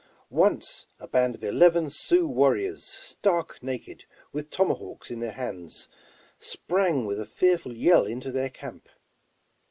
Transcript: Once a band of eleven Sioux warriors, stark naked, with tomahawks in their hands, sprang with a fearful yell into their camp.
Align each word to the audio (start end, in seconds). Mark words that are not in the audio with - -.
Once 0.31 0.87
a 0.99 1.07
band 1.07 1.35
of 1.35 1.43
eleven 1.43 1.87
Sioux 1.87 2.27
warriors, 2.27 2.83
stark 2.83 3.61
naked, 3.61 4.05
with 4.33 4.49
tomahawks 4.49 5.11
in 5.11 5.19
their 5.19 5.33
hands, 5.33 5.89
sprang 6.39 7.05
with 7.05 7.19
a 7.19 7.25
fearful 7.27 7.75
yell 7.75 8.07
into 8.07 8.31
their 8.31 8.49
camp. 8.49 8.89